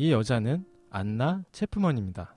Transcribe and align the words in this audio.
이 0.00 0.12
여자는 0.12 0.64
안나 0.88 1.44
체프먼입니다. 1.52 2.34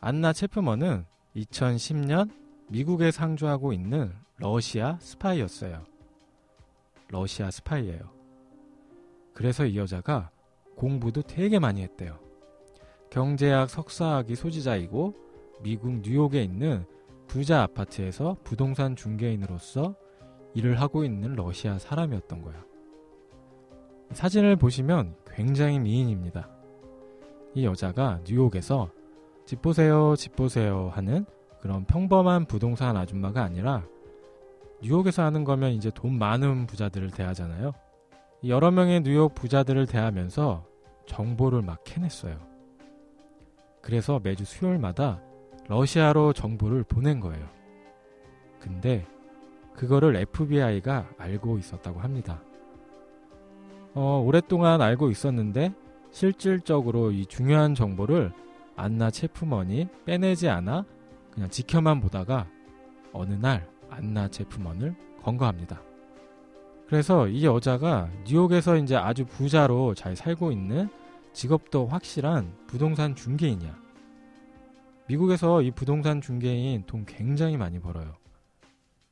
안나 0.00 0.32
체프먼은 0.32 1.04
2010년 1.36 2.28
미국에 2.66 3.12
상주하고 3.12 3.72
있는 3.72 4.12
러시아 4.36 4.98
스파이였어요. 5.00 5.86
러시아 7.06 7.52
스파이예요. 7.52 8.00
그래서 9.32 9.64
이 9.64 9.78
여자가 9.78 10.32
공부도 10.74 11.22
되게 11.22 11.60
많이 11.60 11.82
했대요. 11.82 12.18
경제학 13.10 13.70
석사학위 13.70 14.34
소지자이고 14.34 15.14
미국 15.62 16.00
뉴욕에 16.00 16.42
있는 16.42 16.84
부자 17.28 17.62
아파트에서 17.62 18.36
부동산 18.42 18.96
중개인으로서 18.96 19.94
일을 20.54 20.80
하고 20.80 21.04
있는 21.04 21.36
러시아 21.36 21.78
사람이었던 21.78 22.42
거야. 22.42 22.71
사진을 24.14 24.56
보시면 24.56 25.14
굉장히 25.34 25.78
미인입니다. 25.78 26.48
이 27.54 27.64
여자가 27.64 28.20
뉴욕에서 28.26 28.90
집 29.44 29.62
보세요, 29.62 30.14
집 30.16 30.36
보세요 30.36 30.90
하는 30.94 31.26
그런 31.60 31.84
평범한 31.84 32.46
부동산 32.46 32.96
아줌마가 32.96 33.42
아니라 33.42 33.84
뉴욕에서 34.82 35.22
하는 35.22 35.44
거면 35.44 35.72
이제 35.72 35.90
돈 35.94 36.18
많은 36.18 36.66
부자들을 36.66 37.10
대하잖아요. 37.10 37.72
여러 38.46 38.70
명의 38.70 39.02
뉴욕 39.02 39.34
부자들을 39.34 39.86
대하면서 39.86 40.64
정보를 41.06 41.62
막 41.62 41.84
캐냈어요. 41.84 42.36
그래서 43.80 44.20
매주 44.22 44.44
수요일마다 44.44 45.20
러시아로 45.68 46.32
정보를 46.32 46.84
보낸 46.84 47.20
거예요. 47.20 47.46
근데 48.60 49.06
그거를 49.74 50.16
FBI가 50.16 51.08
알고 51.18 51.58
있었다고 51.58 52.00
합니다. 52.00 52.42
어, 53.94 54.22
오랫동안 54.24 54.80
알고 54.80 55.10
있었는데 55.10 55.74
실질적으로 56.10 57.10
이 57.10 57.26
중요한 57.26 57.74
정보를 57.74 58.32
안나 58.76 59.10
체프먼이 59.10 59.88
빼내지 60.04 60.48
않아 60.48 60.84
그냥 61.30 61.50
지켜만 61.50 62.00
보다가 62.00 62.46
어느 63.12 63.34
날 63.34 63.68
안나 63.90 64.28
제프먼을 64.28 64.94
건거합니다. 65.22 65.82
그래서 66.86 67.28
이 67.28 67.44
여자가 67.44 68.10
뉴욕에서 68.26 68.76
이제 68.76 68.96
아주 68.96 69.24
부자로 69.24 69.94
잘 69.94 70.14
살고 70.16 70.52
있는 70.52 70.88
직업도 71.32 71.86
확실한 71.86 72.54
부동산 72.66 73.14
중개인이야. 73.14 73.74
미국에서 75.06 75.62
이 75.62 75.70
부동산 75.70 76.20
중개인 76.20 76.84
돈 76.86 77.04
굉장히 77.06 77.56
많이 77.56 77.78
벌어요. 77.80 78.14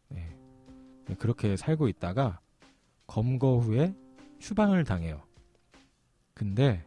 네. 0.09 0.29
그렇게 1.19 1.57
살고 1.57 1.89
있다가 1.89 2.41
검거 3.07 3.59
후에 3.59 3.95
추방을 4.41 4.85
당해요. 4.85 5.23
근데 6.35 6.85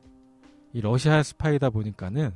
이 0.74 0.82
러시아 0.82 1.24
스파이다 1.24 1.70
보니까는 1.70 2.32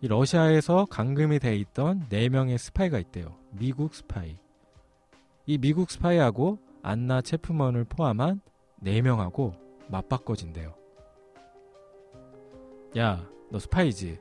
이 0.00 0.06
러시아에서 0.06 0.84
감금이 0.90 1.38
돼 1.38 1.56
있던 1.56 2.08
4명의 2.10 2.58
스파이가 2.58 2.98
있대요. 2.98 3.34
미국 3.50 3.94
스파이. 3.94 4.36
이 5.46 5.58
미국 5.58 5.90
스파이하고 5.90 6.58
안나 6.82 7.22
체프먼을 7.22 7.84
포함한 7.84 8.40
4명하고 8.82 9.54
맞바꿔진대요. 9.88 10.74
야, 12.98 13.26
너 13.50 13.58
스파이지? 13.58 14.20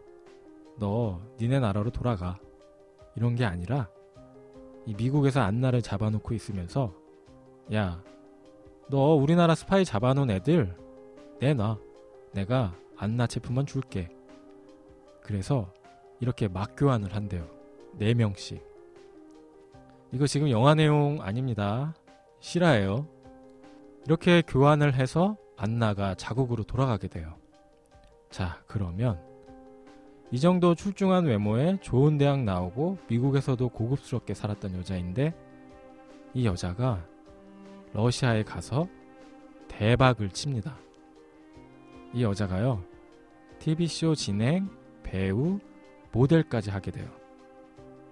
너 0.79 1.21
니네 1.39 1.59
나라로 1.59 1.91
돌아가. 1.91 2.39
이런 3.16 3.35
게 3.35 3.45
아니라 3.45 3.89
이 4.85 4.95
미국에서 4.95 5.41
안나를 5.41 5.81
잡아놓고 5.81 6.33
있으면서 6.33 6.94
야, 7.73 8.01
너 8.94 9.16
우리나라 9.16 9.55
스파이 9.55 9.86
잡아놓은 9.86 10.29
애들 10.29 10.78
내놔. 11.40 11.79
내가 12.31 12.75
안나 12.95 13.25
체프먼 13.25 13.66
줄게. 13.66 14.07
그래서 15.23 15.73
이렇게 16.19 16.47
막 16.47 16.75
교환을 16.78 17.16
한대요. 17.16 17.47
4명씩. 18.00 18.62
이거 20.12 20.28
지금 20.28 20.51
영화 20.51 20.75
내용 20.75 21.17
아닙니다. 21.23 21.95
실화예요. 22.40 23.07
이렇게 24.06 24.44
교환을 24.44 24.94
해서 24.94 25.38
안나가 25.57 26.13
자국으로 26.13 26.62
돌아가게 26.62 27.07
돼요. 27.07 27.34
자, 28.29 28.62
그러면 28.67 29.19
이 30.29 30.40
정도 30.40 30.75
출중한 30.75 31.25
외모에 31.25 31.79
좋은 31.81 32.19
대학 32.19 32.44
나오고 32.44 33.00
미국에서도 33.07 33.69
고급스럽게 33.69 34.35
살았던 34.35 34.78
여자인데 34.78 35.34
이 36.35 36.46
여자가 36.46 37.03
러시아에 37.93 38.43
가서 38.43 38.87
대박을 39.67 40.29
칩니다. 40.29 40.77
이 42.13 42.23
여자가요. 42.23 42.83
TV쇼 43.59 44.15
진행, 44.15 44.69
배우, 45.03 45.59
모델까지 46.11 46.69
하게 46.69 46.91
돼요. 46.91 47.09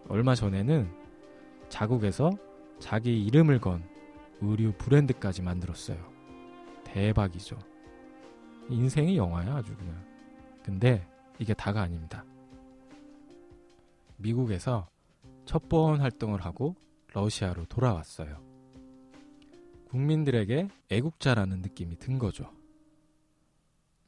얼마 0.08 0.34
전에는 0.36 0.90
자국에서 1.70 2.32
자기 2.80 3.24
이름을 3.26 3.60
건 3.60 3.84
의류 4.42 4.74
브랜드까지 4.74 5.42
만들었어요. 5.42 5.98
대박이죠. 6.84 7.58
인생이 8.70 9.18
영화야, 9.18 9.56
아주 9.56 9.76
그냥. 9.76 10.04
근데 10.64 11.08
이게 11.40 11.54
다가 11.54 11.82
아닙니다. 11.82 12.24
미국에서 14.18 14.88
첫 15.46 15.68
번 15.68 16.00
활동을 16.02 16.42
하고 16.46 16.76
러시아로 17.14 17.66
돌아왔어요. 17.66 18.51
국민들에게 19.92 20.70
애국자라는 20.90 21.62
느낌이 21.62 21.98
든 21.98 22.18
거죠. 22.18 22.50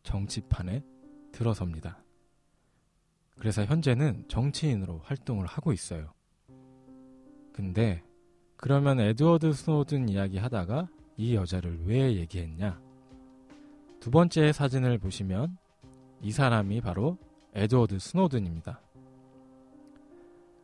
정치판에 0.03 0.81
들어섭니다. 1.33 2.01
그래서 3.37 3.65
현재는 3.65 4.23
정치인으로 4.29 4.99
활동을 4.99 5.45
하고 5.45 5.73
있어요. 5.73 6.13
근데 7.51 8.01
그러면 8.55 9.01
에드워드 9.01 9.51
스노든 9.51 10.07
이야기 10.07 10.37
하다가 10.37 10.87
이 11.17 11.35
여자를 11.35 11.85
왜 11.85 12.15
얘기했냐? 12.15 12.81
두 13.99 14.09
번째 14.09 14.53
사진을 14.53 14.99
보시면 14.99 15.57
이 16.21 16.31
사람이 16.31 16.79
바로 16.79 17.17
에드워드 17.55 17.99
스노든입니다. 17.99 18.79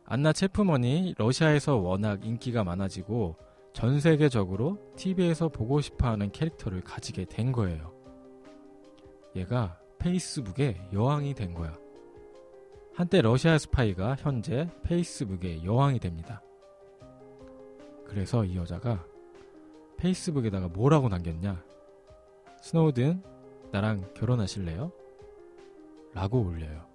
안나 0.06 0.32
체프먼이 0.32 1.14
러시아에서 1.18 1.76
워낙 1.76 2.24
인기가 2.24 2.64
많아지고 2.64 3.49
전 3.72 4.00
세계적으로 4.00 4.78
TV에서 4.96 5.48
보고 5.48 5.80
싶어 5.80 6.08
하는 6.08 6.30
캐릭터를 6.32 6.80
가지게 6.82 7.24
된 7.26 7.52
거예요. 7.52 7.92
얘가 9.36 9.78
페이스북의 9.98 10.88
여왕이 10.92 11.34
된 11.34 11.54
거야. 11.54 11.76
한때 12.94 13.22
러시아 13.22 13.56
스파이가 13.58 14.16
현재 14.16 14.68
페이스북의 14.82 15.64
여왕이 15.64 16.00
됩니다. 16.00 16.42
그래서 18.04 18.44
이 18.44 18.56
여자가 18.56 19.04
페이스북에다가 19.96 20.68
뭐라고 20.68 21.08
남겼냐? 21.08 21.62
스노우든, 22.62 23.22
나랑 23.70 24.12
결혼하실래요? 24.14 24.90
라고 26.12 26.42
올려요. 26.42 26.86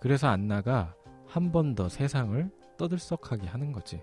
그래서 0.00 0.28
안나가 0.28 0.94
한 1.26 1.52
번 1.52 1.74
더 1.74 1.88
세상을 1.88 2.50
떠들썩하게 2.78 3.46
하는 3.46 3.72
거지. 3.72 4.02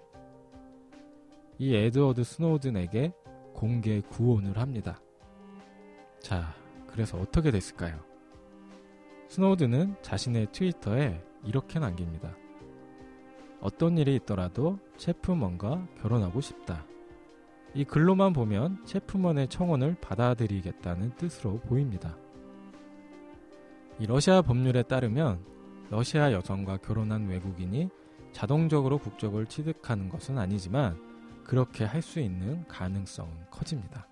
이 1.57 1.73
에드워드 1.73 2.23
스노우든에게 2.23 3.13
공개 3.53 4.01
구혼을 4.01 4.57
합니다. 4.57 4.99
자, 6.19 6.53
그래서 6.87 7.17
어떻게 7.17 7.51
됐을까요? 7.51 7.99
스노우든은 9.29 9.95
자신의 10.01 10.47
트위터에 10.51 11.23
이렇게 11.43 11.79
남깁니다. 11.79 12.35
어떤 13.61 13.97
일이 13.97 14.15
있더라도 14.15 14.79
체프먼과 14.97 15.87
결혼하고 16.01 16.41
싶다. 16.41 16.85
이 17.73 17.83
글로만 17.83 18.33
보면 18.33 18.85
체프먼의 18.85 19.47
청혼을 19.47 19.95
받아들이겠다는 19.99 21.15
뜻으로 21.15 21.59
보입니다. 21.61 22.17
이 23.99 24.05
러시아 24.05 24.41
법률에 24.41 24.83
따르면 24.83 25.39
러시아 25.89 26.31
여성과 26.31 26.77
결혼한 26.77 27.27
외국인이 27.27 27.89
자동적으로 28.33 28.97
국적을 28.97 29.45
취득하는 29.45 30.09
것은 30.09 30.37
아니지만 30.37 31.14
그렇게 31.45 31.85
할 31.85 32.01
수 32.01 32.19
있는 32.19 32.67
가능성은 32.67 33.49
커집니다. 33.49 34.07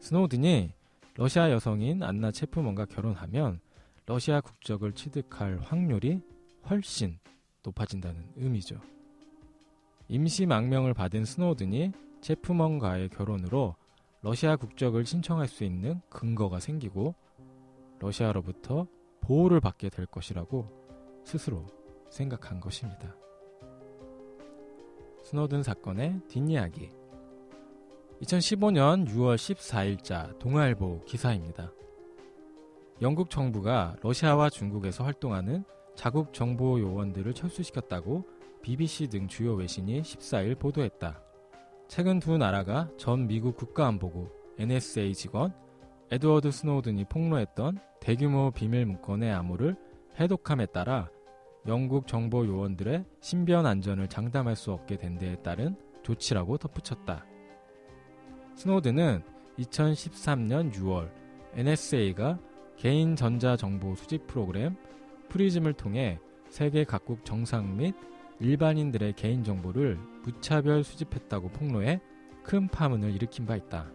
스노우든이 0.00 0.72
러시아 1.14 1.50
여성인 1.50 2.02
안나 2.02 2.30
체프먼과 2.30 2.84
결혼하면 2.86 3.60
러시아 4.06 4.40
국적을 4.40 4.92
취득할 4.92 5.58
확률이 5.60 6.20
훨씬 6.68 7.18
높아진다는 7.62 8.32
의미죠. 8.36 8.80
임시 10.08 10.46
망명을 10.46 10.94
받은 10.94 11.24
스노든이 11.24 11.92
체프먼과의 12.20 13.08
결혼으로 13.10 13.74
러시아 14.20 14.56
국적을 14.56 15.04
신청할 15.04 15.48
수 15.48 15.64
있는 15.64 16.00
근거가 16.10 16.60
생기고 16.60 17.14
러시아로부터 17.98 18.86
보호를 19.20 19.60
받게 19.60 19.90
될 19.90 20.06
것이라고 20.06 20.68
스스로 21.24 21.66
생각한 22.10 22.60
것입니다. 22.60 23.14
스노든 25.32 25.62
사건의 25.62 26.20
뒷이야기 26.28 26.90
2015년 28.20 29.08
6월 29.08 29.36
14일자 29.36 30.38
동아일보 30.38 31.00
기사입니다. 31.06 31.72
영국 33.00 33.30
정부가 33.30 33.96
러시아와 34.02 34.50
중국에서 34.50 35.04
활동하는 35.04 35.64
자국 35.94 36.34
정보 36.34 36.78
요원들을 36.78 37.32
철수시켰다고 37.32 38.26
BBC 38.60 39.08
등 39.08 39.26
주요 39.26 39.54
외신이 39.54 40.02
14일 40.02 40.58
보도했다. 40.58 41.18
최근 41.88 42.20
두 42.20 42.36
나라가 42.36 42.90
전 42.98 43.26
미국 43.26 43.56
국가안보국 43.56 44.54
NSA 44.58 45.14
직원 45.14 45.54
에드워드 46.10 46.50
스노우든이 46.50 47.06
폭로했던 47.06 47.78
대규모 48.00 48.50
비밀 48.50 48.84
문건의 48.84 49.32
암호를 49.32 49.76
해독함에 50.20 50.66
따라 50.66 51.08
영국 51.66 52.08
정보 52.08 52.44
요원들의 52.44 53.04
신변 53.20 53.66
안전을 53.66 54.08
장담할 54.08 54.56
수 54.56 54.72
없게 54.72 54.96
된 54.96 55.16
데에 55.16 55.36
따른 55.36 55.76
조치라고 56.02 56.58
덧붙였다. 56.58 57.24
스노우든은 58.56 59.22
2013년 59.58 60.72
6월 60.72 61.10
NSA가 61.54 62.38
개인 62.76 63.14
전자 63.14 63.56
정보 63.56 63.94
수집 63.94 64.26
프로그램 64.26 64.74
프리즘을 65.28 65.74
통해 65.74 66.18
세계 66.48 66.84
각국 66.84 67.24
정상 67.24 67.76
및 67.76 67.94
일반인들의 68.40 69.12
개인 69.12 69.44
정보를 69.44 69.98
무차별 70.24 70.82
수집했다고 70.82 71.50
폭로해 71.50 72.00
큰 72.42 72.66
파문을 72.66 73.14
일으킨 73.14 73.46
바 73.46 73.54
있다. 73.54 73.88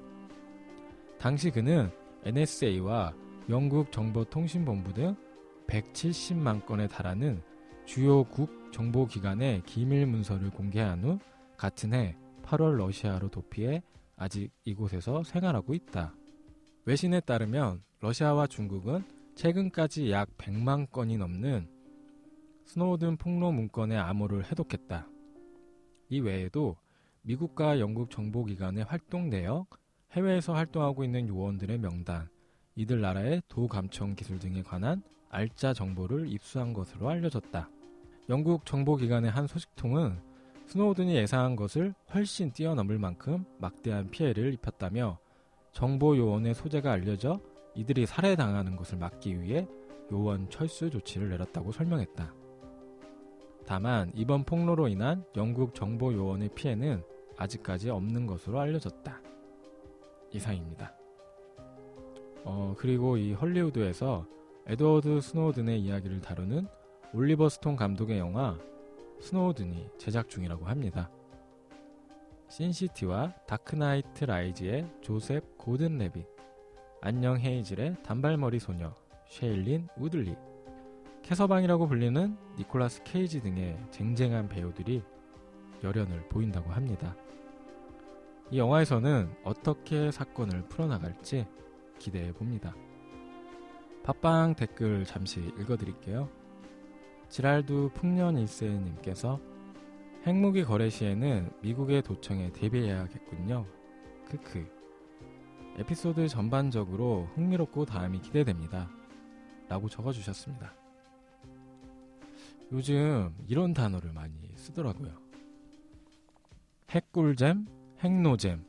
당시 1.20 1.52
그는 1.52 1.92
NSA와 2.24 3.14
영국 3.50 3.92
정보통신본부 3.92 4.94
등 4.94 5.16
170만 5.68 6.66
건에 6.66 6.88
달하는 6.88 7.42
주요 7.88 8.26
국 8.26 8.74
정보기관의 8.74 9.64
기밀 9.66 10.06
문서를 10.06 10.50
공개한 10.50 11.02
후 11.04 11.20
같은 11.56 11.94
해 11.94 12.18
8월 12.44 12.76
러시아로 12.76 13.30
도피해 13.30 13.82
아직 14.18 14.52
이곳에서 14.66 15.24
생활하고 15.24 15.74
있다. 15.74 16.14
외신에 16.84 17.22
따르면 17.22 17.82
러시아와 18.02 18.48
중국은 18.48 19.06
최근까지 19.36 20.12
약 20.12 20.38
100만 20.38 20.92
건이 20.92 21.18
넘는 21.18 21.70
스노우든 22.66 23.16
폭로 23.16 23.54
문건의 23.54 23.98
암호를 23.98 24.52
해독했다. 24.52 25.08
이 26.10 26.20
외에도 26.20 26.76
미국과 27.22 27.80
영국 27.80 28.12
정보기관의 28.12 28.84
활동 28.84 29.30
내역, 29.30 29.66
해외에서 30.12 30.54
활동하고 30.54 31.06
있는 31.06 31.30
요원들의 31.30 31.78
명단, 31.78 32.28
이들 32.76 33.00
나라의 33.00 33.44
도감청 33.48 34.16
기술 34.16 34.40
등에 34.40 34.62
관한 34.62 35.02
알짜 35.30 35.74
정보를 35.74 36.28
입수한 36.28 36.74
것으로 36.74 37.10
알려졌다. 37.10 37.77
영국 38.30 38.66
정보기관의 38.66 39.32
한 39.32 39.48
소식통은 39.48 40.20
스노우든이 40.66 41.16
예상한 41.16 41.56
것을 41.56 41.94
훨씬 42.14 42.52
뛰어넘을 42.52 43.00
만큼 43.00 43.46
막대한 43.58 44.10
피해를 44.10 44.54
입혔다며 44.54 45.18
정보 45.72 46.18
요원의 46.18 46.54
소재가 46.54 46.92
알려져 46.92 47.40
이들이 47.74 48.06
살해당하는 48.06 48.76
것을 48.76 48.98
막기 48.98 49.42
위해 49.42 49.66
요원 50.12 50.50
철수 50.50 50.90
조치를 50.90 51.30
내렸다고 51.30 51.72
설명했다. 51.72 52.34
다만 53.66 54.12
이번 54.14 54.44
폭로로 54.44 54.90
인한 54.90 55.24
영국 55.38 55.74
정보 55.74 56.14
요원의 56.14 56.50
피해는 56.54 57.04
아직까지 57.38 57.90
없는 57.90 58.28
것으로 58.28 58.60
알려졌다. 58.60 59.22
이상입니다. 60.34 60.94
어, 62.44 62.76
그리고 62.78 63.16
이 63.16 63.34
헐리우드에서 63.34 64.26
에드워드 64.68 65.22
스노우든의 65.22 65.80
이야기를 65.80 66.20
다루는 66.20 66.68
올리버 67.14 67.48
스톤 67.48 67.78
감독의 67.78 68.20
영화 68.20 68.58
스노우든이 69.22 69.92
제작 69.98 70.30
중이라고 70.30 70.66
합니다. 70.66 71.10
신시티와 72.50 73.34
다크나이트 73.48 74.26
라이즈의 74.26 74.90
조셉 75.02 75.58
고든 75.58 75.98
레빗, 75.98 76.26
안녕 77.02 77.40
헤이즐의 77.40 78.04
단발머리 78.04 78.60
소녀 78.60 78.94
쉐일린 79.30 79.88
우들리, 79.98 80.36
캐서방이라고 81.24 81.88
불리는 81.88 82.38
니콜라스 82.58 83.04
케이지 83.04 83.42
등의 83.42 83.78
쟁쟁한 83.90 84.50
배우들이 84.50 85.02
열연을 85.84 86.28
보인다고 86.30 86.72
합니다. 86.72 87.16
이 88.52 88.60
영화에서는 88.60 89.34
어떻게 89.44 90.12
사건을 90.12 90.64
풀어나갈지 90.68 91.46
기대해 92.00 92.32
봅니다. 92.34 92.76
팟빵 94.04 94.56
댓글 94.56 95.04
잠시 95.06 95.40
읽어드릴게요. 95.60 96.30
지랄두 97.30 97.92
풍년 97.94 98.36
1세님께서 98.36 99.40
핵무기 100.26 100.64
거래 100.64 100.90
시에는 100.90 101.52
미국의 101.62 102.02
도청에 102.02 102.52
대비해야겠군요. 102.52 103.66
크크. 104.30 104.68
에피소드 105.78 106.28
전반적으로 106.28 107.28
흥미롭고 107.36 107.86
다음이 107.86 108.22
기대됩니다. 108.22 108.90
라고 109.68 109.90
적어주셨습니다. 109.90 110.74
요즘 112.72 113.34
이런 113.48 113.74
단어를 113.74 114.12
많이 114.12 114.34
쓰더라고요. 114.56 115.14
핵꿀잼, 116.90 117.68
핵노잼, 118.00 118.66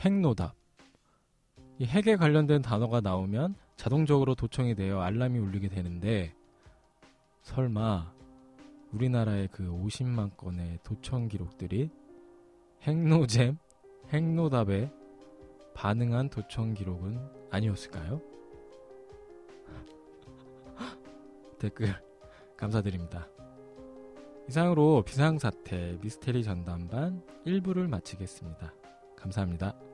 핵노답. 0.00 0.54
이 1.78 1.84
핵에 1.84 2.16
관련된 2.16 2.62
단어가 2.62 3.00
나오면 3.00 3.54
자동적으로 3.76 4.34
도청이 4.34 4.74
되어 4.74 5.00
알람이 5.02 5.38
울리게 5.38 5.68
되는데 5.68 6.32
설마 7.46 8.12
우리나라의 8.92 9.48
그 9.52 9.62
50만 9.70 10.36
건의 10.36 10.80
도청 10.82 11.28
기록들이 11.28 11.90
핵노잼, 12.82 13.56
핵노답에 14.08 14.92
반응한 15.72 16.28
도청 16.28 16.74
기록은 16.74 17.20
아니었을까요? 17.50 18.20
댓글 21.60 21.94
감사드립니다. 22.56 23.28
이상으로 24.48 25.04
비상사태 25.04 25.98
미스테리 26.02 26.42
전담반 26.42 27.22
1부를 27.46 27.88
마치겠습니다. 27.88 28.74
감사합니다. 29.16 29.85